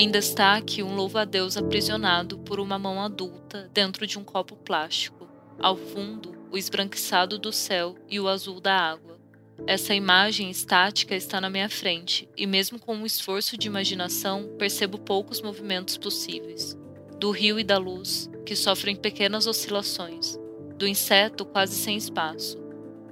[0.00, 5.26] Em destaque, um louva-a-Deus aprisionado por uma mão adulta dentro de um copo plástico.
[5.58, 9.18] Ao fundo, o esbranquiçado do céu e o azul da água.
[9.66, 15.00] Essa imagem estática está na minha frente, e mesmo com um esforço de imaginação, percebo
[15.00, 16.78] poucos movimentos possíveis.
[17.18, 20.38] Do rio e da luz, que sofrem pequenas oscilações,
[20.76, 22.56] do inseto quase sem espaço,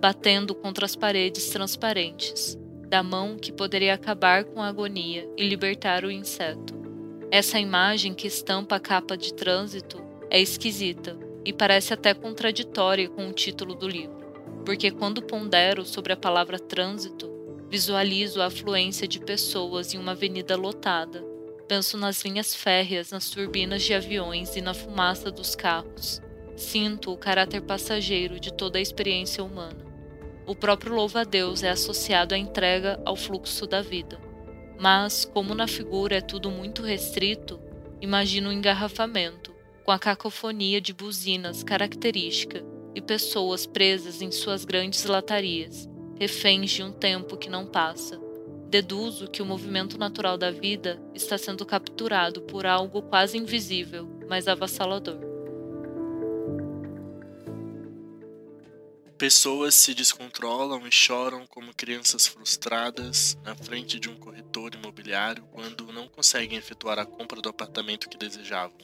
[0.00, 2.56] batendo contra as paredes transparentes,
[2.88, 6.75] da mão que poderia acabar com a agonia e libertar o inseto.
[7.36, 13.28] Essa imagem que estampa a capa de trânsito é esquisita e parece até contraditória com
[13.28, 14.16] o título do livro,
[14.64, 17.30] porque quando pondero sobre a palavra trânsito,
[17.68, 21.22] visualizo a afluência de pessoas em uma avenida lotada.
[21.68, 26.22] Penso nas linhas férreas, nas turbinas de aviões e na fumaça dos carros.
[26.56, 29.84] Sinto o caráter passageiro de toda a experiência humana.
[30.46, 34.25] O próprio louva-a-Deus é associado à entrega ao fluxo da vida.
[34.78, 37.60] Mas, como na figura é tudo muito restrito,
[38.00, 42.64] imagino um engarrafamento, com a cacofonia de buzinas característica
[42.94, 48.20] e pessoas presas em suas grandes latarias, reféns de um tempo que não passa.
[48.68, 54.48] Deduzo que o movimento natural da vida está sendo capturado por algo quase invisível, mas
[54.48, 55.35] avassalador.
[59.18, 65.90] Pessoas se descontrolam e choram como crianças frustradas na frente de um corretor imobiliário quando
[65.90, 68.76] não conseguem efetuar a compra do apartamento que desejavam.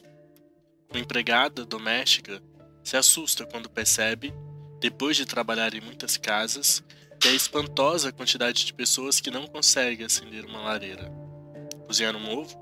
[0.89, 2.41] Uma empregada doméstica
[2.83, 4.33] se assusta quando percebe,
[4.79, 6.83] depois de trabalhar em muitas casas,
[7.19, 11.11] que é espantosa a quantidade de pessoas que não conseguem acender uma lareira,
[11.85, 12.57] cozinhar um ovo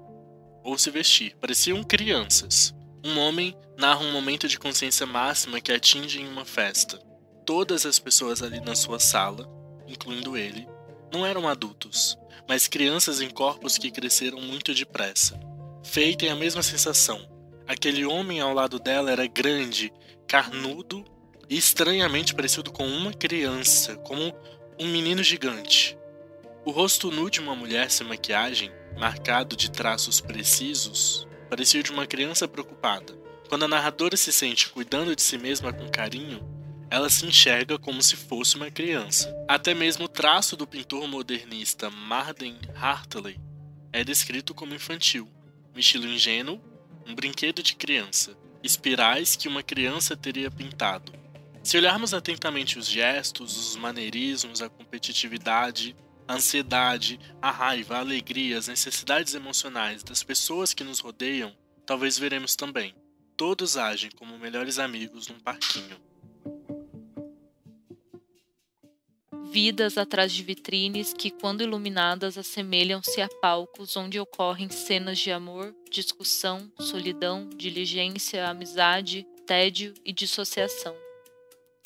[0.62, 1.38] ou se vestir.
[1.40, 2.76] Pareciam crianças.
[3.02, 7.11] Um homem narra um momento de consciência máxima que atinge em uma festa
[7.52, 9.46] todas as pessoas ali na sua sala,
[9.86, 10.66] incluindo ele,
[11.12, 15.38] não eram adultos, mas crianças em corpos que cresceram muito depressa.
[15.84, 17.20] Faye tem a mesma sensação.
[17.68, 19.92] Aquele homem ao lado dela era grande,
[20.26, 21.04] carnudo
[21.50, 24.34] e estranhamente parecido com uma criança, como
[24.80, 25.98] um menino gigante.
[26.64, 32.08] O rosto nu de uma mulher sem maquiagem, marcado de traços precisos, parecia de uma
[32.08, 33.14] criança preocupada.
[33.50, 36.61] Quando a narradora se sente cuidando de si mesma com carinho,
[36.92, 39.34] ela se enxerga como se fosse uma criança.
[39.48, 43.40] Até mesmo o traço do pintor modernista Marden Hartley
[43.94, 45.26] é descrito como infantil,
[45.74, 46.62] um estilo ingênuo,
[47.08, 51.14] um brinquedo de criança, espirais que uma criança teria pintado.
[51.64, 55.96] Se olharmos atentamente os gestos, os maneirismos, a competitividade,
[56.28, 62.18] a ansiedade, a raiva, a alegria, as necessidades emocionais das pessoas que nos rodeiam, talvez
[62.18, 62.94] veremos também.
[63.38, 66.11] Todos agem como melhores amigos num parquinho.
[69.52, 75.76] Vidas atrás de vitrines que, quando iluminadas, assemelham-se a palcos onde ocorrem cenas de amor,
[75.92, 80.96] discussão, solidão, diligência, amizade, tédio e dissociação.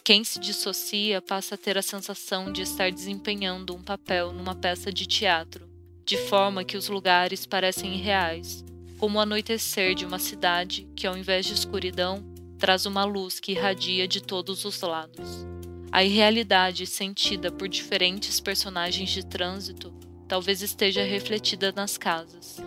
[0.03, 4.93] Quem se dissocia passa a ter a sensação de estar desempenhando um papel numa peça
[4.93, 5.67] de teatro,
[6.05, 8.63] de forma que os lugares parecem irreais,
[8.99, 12.23] como o anoitecer de uma cidade que, ao invés de escuridão,
[12.59, 15.54] traz uma luz que irradia de todos os lados.
[15.95, 19.93] A irrealidade sentida por diferentes personagens de trânsito
[20.27, 22.57] talvez esteja refletida nas casas.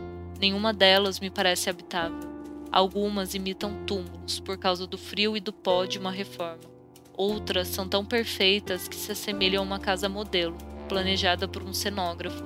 [0.41, 2.21] Nenhuma delas me parece habitável.
[2.73, 6.63] Algumas imitam túmulos por causa do frio e do pó de uma reforma.
[7.15, 10.57] Outras são tão perfeitas que se assemelham a uma casa modelo,
[10.89, 12.43] planejada por um cenógrafo.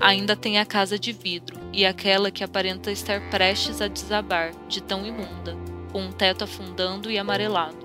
[0.00, 4.82] Ainda tem a casa de vidro e aquela que aparenta estar prestes a desabar, de
[4.82, 5.54] tão imunda,
[5.92, 7.83] com um teto afundando e amarelado.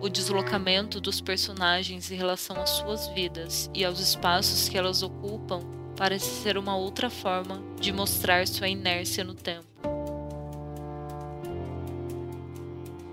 [0.00, 5.60] O deslocamento dos personagens em relação às suas vidas e aos espaços que elas ocupam
[5.96, 9.66] parece ser uma outra forma de mostrar sua inércia no tempo.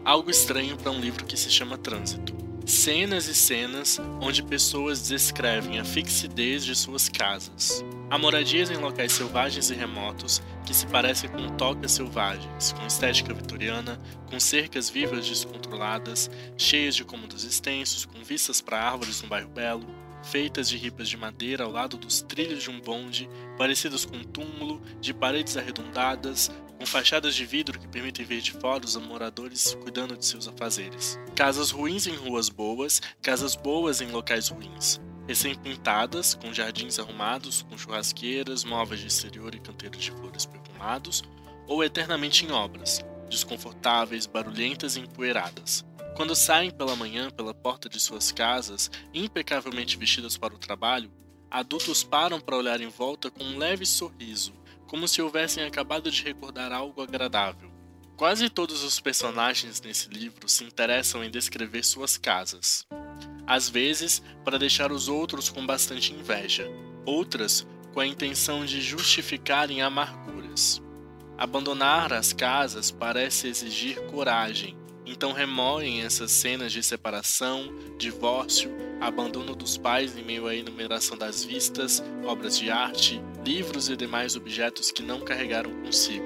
[0.04, 2.45] Algo estranho para um livro que se chama Trânsito.
[2.66, 9.14] Cenas e cenas onde pessoas descrevem a fixidez de suas casas, Há moradias em locais
[9.14, 15.28] selvagens e remotos que se parecem com tocas selvagens, com estética vitoriana, com cercas vivas
[15.28, 19.88] descontroladas, cheias de cômodos extensos, com vistas para árvores no bairro Belo,
[20.22, 23.28] feitas de ripas de madeira ao lado dos trilhos de um bonde,
[23.58, 26.52] parecidas com um túmulo, de paredes arredondadas,
[26.86, 31.20] com fachadas de vidro que permitem ver de fora os moradores cuidando de seus afazeres.
[31.36, 37.76] Casas ruins em ruas boas, casas boas em locais ruins recém-pintadas, com jardins arrumados, com
[37.76, 41.24] churrasqueiras, móveis de exterior e canteiros de flores perfumados,
[41.66, 45.84] ou eternamente em obras, desconfortáveis, barulhentas e empoeiradas.
[46.16, 51.12] Quando saem pela manhã pela porta de suas casas, impecavelmente vestidas para o trabalho,
[51.50, 54.54] adultos param para olhar em volta com um leve sorriso,
[54.88, 57.72] como se houvessem acabado de recordar algo agradável.
[58.16, 62.88] Quase todos os personagens nesse livro se interessam em descrever suas casas.
[63.46, 66.66] Às vezes, para deixar os outros com bastante inveja,
[67.06, 70.82] outras com a intenção de justificarem amarguras.
[71.38, 79.78] Abandonar as casas parece exigir coragem, então remoem essas cenas de separação, divórcio, abandono dos
[79.78, 85.04] pais em meio à enumeração das vistas, obras de arte, livros e demais objetos que
[85.04, 86.26] não carregaram consigo.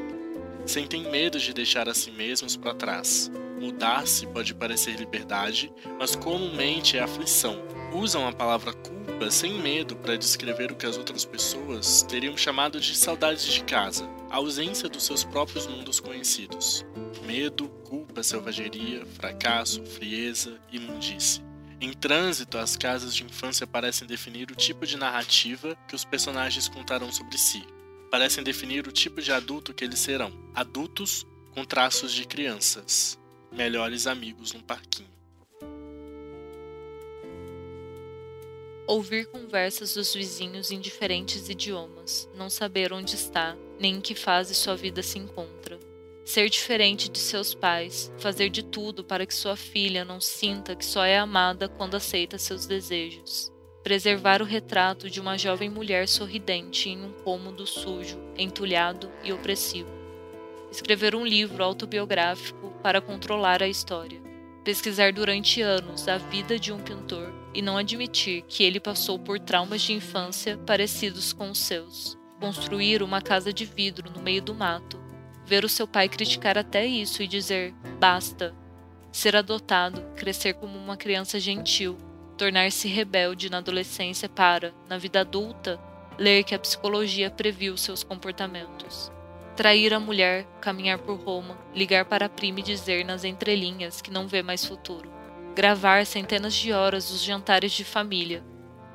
[0.65, 3.31] Sentem medo de deixar a si mesmos para trás.
[3.59, 7.61] Mudar-se pode parecer liberdade, mas comumente é aflição.
[7.93, 12.79] Usam a palavra culpa sem medo para descrever o que as outras pessoas teriam chamado
[12.79, 16.85] de saudades de casa, a ausência dos seus próprios mundos conhecidos.
[17.25, 21.41] Medo, culpa, selvageria, fracasso, frieza, imundice.
[21.81, 26.69] Em trânsito, as casas de infância parecem definir o tipo de narrativa que os personagens
[26.69, 27.65] contarão sobre si.
[28.09, 30.31] Parecem definir o tipo de adulto que eles serão.
[30.55, 33.19] Adultos com traços de crianças.
[33.51, 35.09] Melhores amigos num parquinho.
[38.87, 44.55] Ouvir conversas dos vizinhos em diferentes idiomas, não saber onde está, nem em que fase
[44.55, 45.79] sua vida se encontra
[46.29, 50.85] ser diferente de seus pais, fazer de tudo para que sua filha não sinta que
[50.85, 53.51] só é amada quando aceita seus desejos.
[53.81, 59.98] Preservar o retrato de uma jovem mulher sorridente em um cômodo sujo, entulhado e opressivo.
[60.71, 64.21] Escrever um livro autobiográfico para controlar a história.
[64.63, 69.39] Pesquisar durante anos a vida de um pintor e não admitir que ele passou por
[69.39, 72.17] traumas de infância parecidos com os seus.
[72.39, 75.09] Construir uma casa de vidro no meio do mato
[75.49, 78.53] ver o seu pai criticar até isso e dizer basta,
[79.11, 81.97] ser adotado, crescer como uma criança gentil,
[82.37, 85.79] tornar-se rebelde na adolescência para, na vida adulta,
[86.19, 89.11] ler que a psicologia previu seus comportamentos.
[89.59, 94.09] Trair a mulher, caminhar por Roma, ligar para a prima e dizer nas entrelinhas que
[94.09, 95.11] não vê mais futuro.
[95.53, 98.41] Gravar centenas de horas os jantares de família,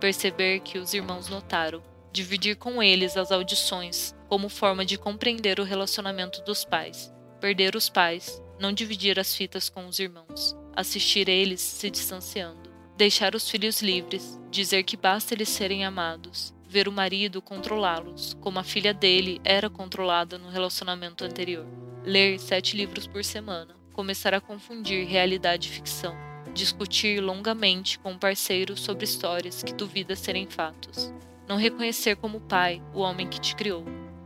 [0.00, 5.64] perceber que os irmãos notaram, dividir com eles as audições, como forma de compreender o
[5.64, 7.12] relacionamento dos pais,
[7.42, 13.34] perder os pais, não dividir as fitas com os irmãos, assistir eles se distanciando, deixar
[13.34, 18.64] os filhos livres, dizer que basta eles serem amados, ver o marido controlá-los, como a
[18.64, 21.64] filha dele era controlada no relacionamento anterior,
[22.02, 26.16] ler sete livros por semana, começar a confundir realidade e ficção,
[26.52, 31.14] discutir longamente com um parceiro sobre histórias que duvida serem fatos,
[31.46, 33.84] não reconhecer como pai o homem que te criou,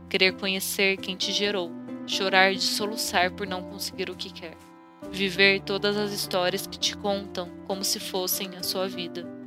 [0.09, 1.71] querer conhecer quem te gerou,
[2.07, 4.57] chorar de soluçar por não conseguir o que quer,
[5.11, 9.38] viver todas as histórias que te contam como se fossem a sua vida.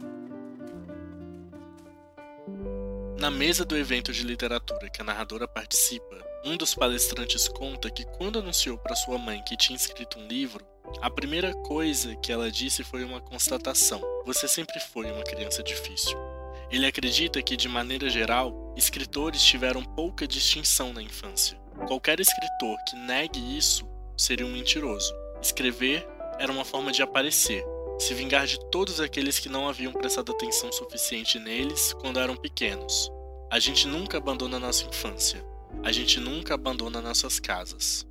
[3.23, 8.05] Na mesa do evento de literatura que a narradora participa, um dos palestrantes conta que
[8.05, 10.67] quando anunciou para sua mãe que tinha escrito um livro,
[11.01, 16.19] a primeira coisa que ela disse foi uma constatação: Você sempre foi uma criança difícil.
[16.69, 21.57] Ele acredita que, de maneira geral, escritores tiveram pouca distinção na infância.
[21.87, 25.15] Qualquer escritor que negue isso seria um mentiroso.
[25.41, 26.05] Escrever
[26.41, 27.65] era uma forma de aparecer,
[28.03, 33.11] se vingar de todos aqueles que não haviam prestado atenção suficiente neles quando eram pequenos.
[33.51, 35.45] A gente nunca abandona nossa infância.
[35.83, 38.07] A gente nunca abandona nossas casas.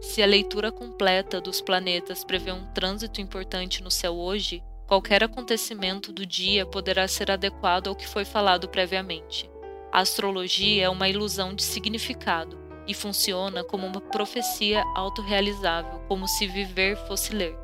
[0.00, 6.12] Se a leitura completa dos planetas prevê um trânsito importante no céu hoje, Qualquer acontecimento
[6.12, 9.50] do dia poderá ser adequado ao que foi falado previamente.
[9.90, 16.46] A astrologia é uma ilusão de significado e funciona como uma profecia autorrealizável, como se
[16.46, 17.56] viver fosse ler.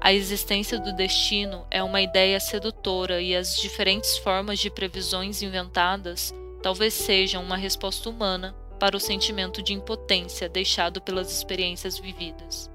[0.00, 6.34] A existência do destino é uma ideia sedutora e as diferentes formas de previsões inventadas
[6.62, 12.70] talvez sejam uma resposta humana para o sentimento de impotência deixado pelas experiências vividas.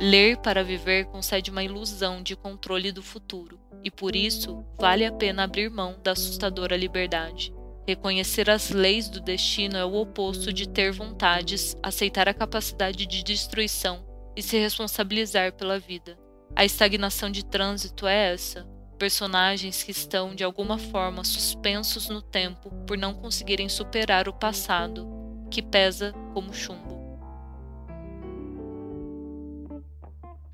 [0.00, 5.12] Ler para viver concede uma ilusão de controle do futuro, e por isso vale a
[5.12, 7.52] pena abrir mão da assustadora liberdade.
[7.90, 13.24] Reconhecer as leis do destino é o oposto de ter vontades, aceitar a capacidade de
[13.24, 14.06] destruição
[14.36, 16.16] e se responsabilizar pela vida.
[16.54, 18.64] A estagnação de trânsito é essa:
[18.96, 25.08] personagens que estão de alguma forma suspensos no tempo por não conseguirem superar o passado,
[25.50, 27.18] que pesa como chumbo.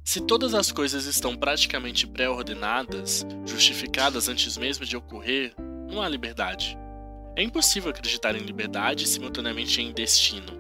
[0.03, 5.55] Se todas as coisas estão praticamente pré-ordenadas, justificadas antes mesmo de ocorrer,
[5.87, 6.79] não há liberdade.
[7.37, 10.59] É impossível acreditar em liberdade e simultaneamente em destino.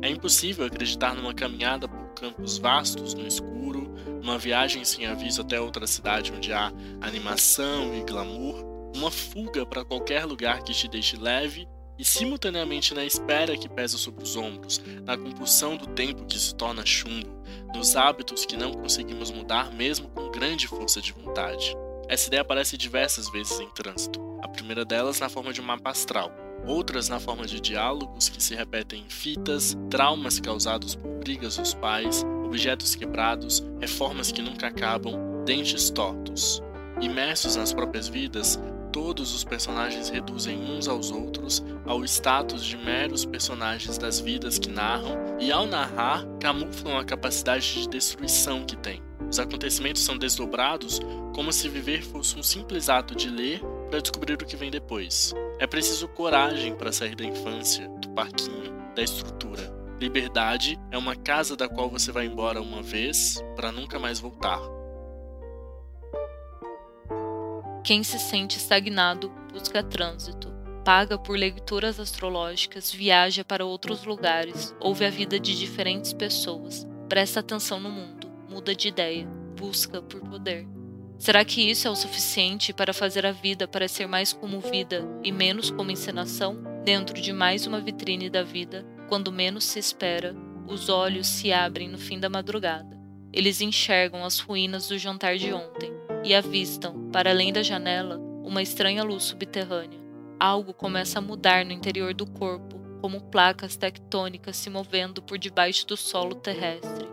[0.00, 5.60] É impossível acreditar numa caminhada por campos vastos, no escuro, numa viagem sem aviso até
[5.60, 6.72] outra cidade onde há
[7.02, 8.64] animação e glamour,
[8.96, 13.98] uma fuga para qualquer lugar que te deixe leve e simultaneamente na espera que pesa
[13.98, 17.42] sobre os ombros, na compulsão do tempo que se torna chumbo,
[17.74, 21.76] nos hábitos que não conseguimos mudar mesmo com grande força de vontade.
[22.08, 25.90] Essa ideia aparece diversas vezes em trânsito, a primeira delas na forma de um mapa
[25.90, 26.32] astral,
[26.66, 31.74] outras na forma de diálogos que se repetem em fitas, traumas causados por brigas dos
[31.74, 36.62] pais, objetos quebrados, reformas que nunca acabam, dentes tortos.
[36.98, 38.58] Imersos nas próprias vidas,
[38.90, 44.70] todos os personagens reduzem uns aos outros ao status de meros personagens das vidas que
[44.70, 49.07] narram e, ao narrar, camuflam a capacidade de destruição que têm.
[49.30, 51.00] Os acontecimentos são desdobrados
[51.34, 55.34] como se viver fosse um simples ato de ler para descobrir o que vem depois.
[55.58, 59.76] É preciso coragem para sair da infância, do parquinho, da estrutura.
[60.00, 64.60] Liberdade é uma casa da qual você vai embora uma vez para nunca mais voltar.
[67.84, 70.52] Quem se sente estagnado busca trânsito,
[70.84, 77.40] paga por leituras astrológicas, viaja para outros lugares, ouve a vida de diferentes pessoas, presta
[77.40, 78.17] atenção no mundo,
[78.48, 79.26] muda de ideia,
[79.56, 80.66] busca por poder.
[81.18, 85.32] Será que isso é o suficiente para fazer a vida parecer mais como vida e
[85.32, 86.62] menos como encenação?
[86.84, 90.34] Dentro de mais uma vitrine da vida, quando menos se espera,
[90.66, 92.98] os olhos se abrem no fim da madrugada.
[93.32, 95.92] Eles enxergam as ruínas do jantar de ontem,
[96.24, 99.98] e avistam, para além da janela, uma estranha luz subterrânea.
[100.38, 105.86] Algo começa a mudar no interior do corpo, como placas tectônicas se movendo por debaixo
[105.86, 107.08] do solo terrestre.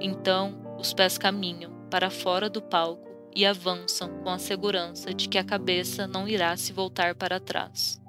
[0.00, 3.06] Então, os pés caminham para fora do palco
[3.36, 8.00] e avançam com a segurança de que a cabeça não irá se voltar para trás.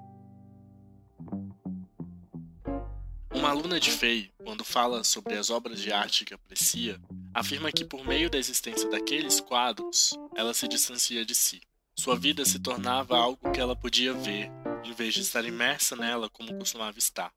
[3.34, 7.00] Uma aluna de Fei, quando fala sobre as obras de arte que aprecia,
[7.34, 11.62] afirma que por meio da existência daqueles quadros, ela se distancia de si.
[11.98, 14.50] Sua vida se tornava algo que ela podia ver,
[14.84, 17.32] em vez de estar imersa nela como costumava estar.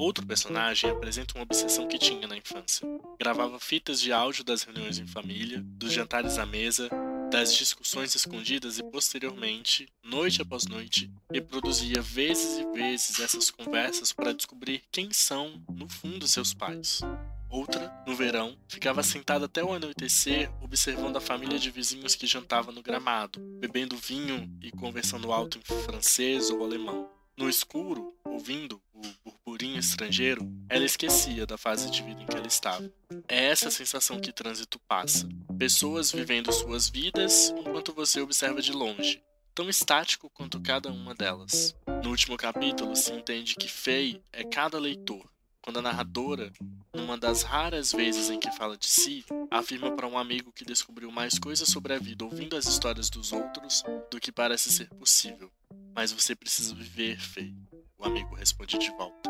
[0.00, 2.88] Outro personagem apresenta uma obsessão que tinha na infância.
[3.18, 6.88] Gravava fitas de áudio das reuniões em família, dos jantares à mesa
[7.30, 14.32] das discussões escondidas e posteriormente, noite após noite, reproduzia vezes e vezes essas conversas para
[14.32, 17.02] descobrir quem são, no fundo, seus pais.
[17.50, 22.72] Outra, no verão, ficava sentada até o anoitecer, observando a família de vizinhos que jantava
[22.72, 27.06] no gramado, bebendo vinho e conversando alto em francês ou alemão.
[27.36, 28.80] No escuro, ouvindo
[29.24, 32.88] o burburinho estrangeiro, ela esquecia da fase de vida em que ela estava.
[33.26, 35.28] É essa sensação que trânsito passa.
[35.58, 39.20] Pessoas vivendo suas vidas enquanto você observa de longe,
[39.52, 41.74] tão estático quanto cada uma delas.
[42.04, 45.28] No último capítulo, se entende que Fei é cada leitor,
[45.60, 46.52] quando a narradora,
[46.94, 51.10] numa das raras vezes em que fala de si, afirma para um amigo que descobriu
[51.10, 55.50] mais coisas sobre a vida ouvindo as histórias dos outros do que parece ser possível.
[55.92, 57.52] Mas você precisa viver, Fei.
[57.98, 59.29] O amigo responde de volta.